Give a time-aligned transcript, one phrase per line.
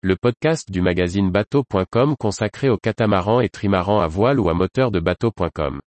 [0.00, 4.92] le podcast du magazine bateau.com consacré aux catamarans et trimarans à voile ou à moteur
[4.92, 5.80] de bateau.com.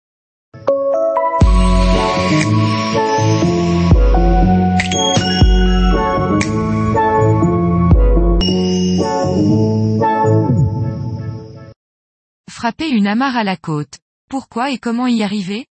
[12.50, 13.98] Frapper une amarre à la côte.
[14.30, 15.66] Pourquoi et comment y arriver?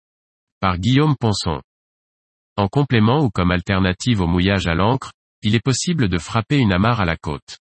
[0.58, 1.60] Par Guillaume Ponson.
[2.56, 5.12] En complément ou comme alternative au mouillage à l'ancre,
[5.42, 7.58] il est possible de frapper une amarre à la côte.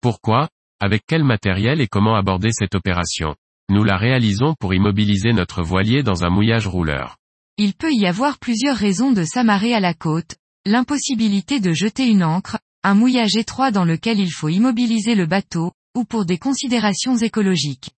[0.00, 0.48] Pourquoi
[0.80, 3.34] Avec quel matériel et comment aborder cette opération?
[3.68, 7.16] Nous la réalisons pour immobiliser notre voilier dans un mouillage rouleur.
[7.56, 12.22] Il peut y avoir plusieurs raisons de s'amarrer à la côte, l'impossibilité de jeter une
[12.22, 17.16] ancre, un mouillage étroit dans lequel il faut immobiliser le bateau, ou pour des considérations
[17.16, 17.90] écologiques.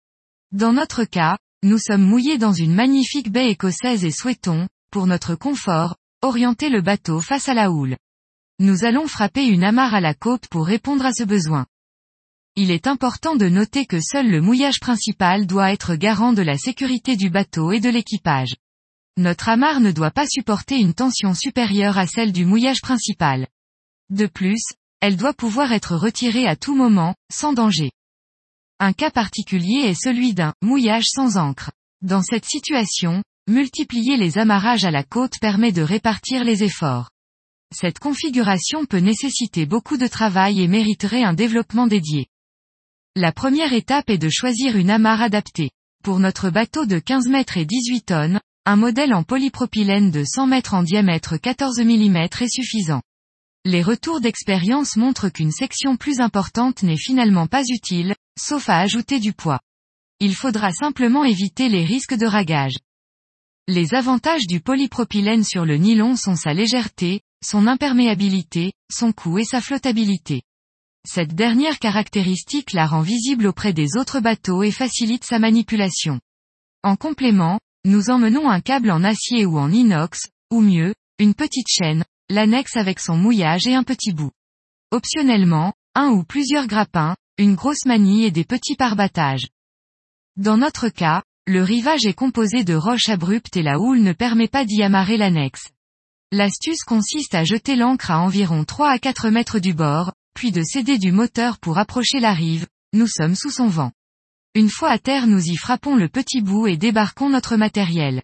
[0.53, 5.35] Dans notre cas, nous sommes mouillés dans une magnifique baie écossaise et souhaitons, pour notre
[5.35, 7.97] confort, orienter le bateau face à la houle.
[8.61, 11.67] Nous allons frapper une amarre à la côte pour répondre à ce besoin.
[12.61, 16.59] Il est important de noter que seul le mouillage principal doit être garant de la
[16.59, 18.57] sécurité du bateau et de l'équipage.
[19.17, 23.47] Notre amarre ne doit pas supporter une tension supérieure à celle du mouillage principal.
[24.11, 24.61] De plus,
[24.99, 27.93] elle doit pouvoir être retirée à tout moment, sans danger.
[28.81, 31.71] Un cas particulier est celui d'un mouillage sans encre.
[32.03, 37.09] Dans cette situation, multiplier les amarrages à la côte permet de répartir les efforts.
[37.73, 42.27] Cette configuration peut nécessiter beaucoup de travail et mériterait un développement dédié.
[43.21, 45.73] La première étape est de choisir une amarre adaptée.
[46.05, 50.47] Pour notre bateau de 15 mètres et 18 tonnes, un modèle en polypropylène de 100
[50.47, 53.03] mètres en diamètre 14 mm est suffisant.
[53.65, 59.19] Les retours d'expérience montrent qu'une section plus importante n'est finalement pas utile, sauf à ajouter
[59.19, 59.59] du poids.
[60.21, 62.77] Il faudra simplement éviter les risques de ragage.
[63.67, 69.45] Les avantages du polypropylène sur le nylon sont sa légèreté, son imperméabilité, son coût et
[69.45, 70.43] sa flottabilité.
[71.07, 76.21] Cette dernière caractéristique la rend visible auprès des autres bateaux et facilite sa manipulation.
[76.83, 81.69] En complément, nous emmenons un câble en acier ou en inox, ou mieux, une petite
[81.69, 84.33] chaîne, l'annexe avec son mouillage et un petit bout.
[84.91, 89.49] Optionnellement, un ou plusieurs grappins, une grosse manie et des petits parbattages.
[90.37, 94.49] Dans notre cas, le rivage est composé de roches abruptes et la houle ne permet
[94.49, 95.71] pas d'y amarrer l'annexe.
[96.31, 100.63] L'astuce consiste à jeter l'ancre à environ 3 à 4 mètres du bord, puis de
[100.63, 103.91] céder du moteur pour approcher la rive, nous sommes sous son vent.
[104.55, 108.23] Une fois à terre nous y frappons le petit bout et débarquons notre matériel.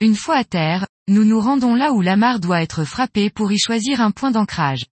[0.00, 3.58] Une fois à terre, nous nous rendons là où l'amarre doit être frappée pour y
[3.58, 4.86] choisir un point d'ancrage.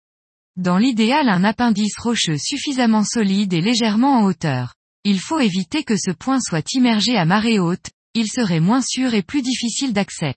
[0.57, 4.75] Dans l'idéal un appendice rocheux suffisamment solide et légèrement en hauteur.
[5.05, 9.15] Il faut éviter que ce point soit immergé à marée haute, il serait moins sûr
[9.15, 10.35] et plus difficile d'accès.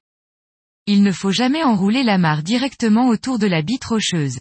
[0.85, 4.39] Il ne faut jamais enrouler l'amarre directement autour de la bite rocheuse.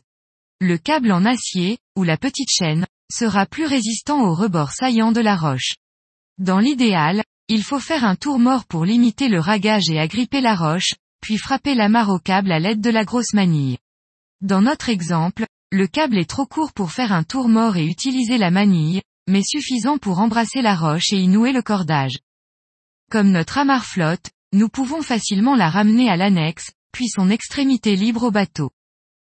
[0.60, 5.20] Le câble en acier, ou la petite chaîne, sera plus résistant au rebord saillant de
[5.20, 5.76] la roche.
[6.38, 10.56] Dans l'idéal, il faut faire un tour mort pour limiter le ragage et agripper la
[10.56, 13.78] roche, puis frapper l'amarre au câble à l'aide de la grosse manille.
[14.40, 18.36] Dans notre exemple, le câble est trop court pour faire un tour mort et utiliser
[18.36, 22.18] la manille, mais suffisant pour embrasser la roche et y nouer le cordage.
[23.12, 28.24] Comme notre amarre flotte, nous pouvons facilement la ramener à l'annexe, puis son extrémité libre
[28.24, 28.70] au bateau.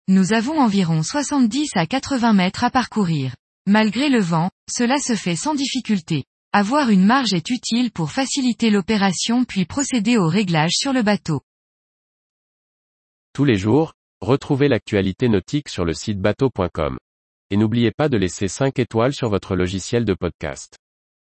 [0.09, 3.35] Nous avons environ 70 à 80 mètres à parcourir.
[3.67, 6.25] Malgré le vent, cela se fait sans difficulté.
[6.51, 11.39] Avoir une marge est utile pour faciliter l'opération puis procéder au réglage sur le bateau.
[13.31, 16.97] Tous les jours, retrouvez l'actualité nautique sur le site bateau.com.
[17.49, 20.82] Et n'oubliez pas de laisser 5 étoiles sur votre logiciel de podcast.